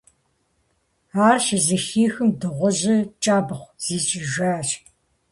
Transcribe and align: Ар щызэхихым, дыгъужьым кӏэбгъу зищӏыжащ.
Ар 1.27 1.37
щызэхихым, 1.45 2.29
дыгъужьым 2.39 2.99
кӏэбгъу 3.23 3.73
зищӏыжащ. 3.83 4.69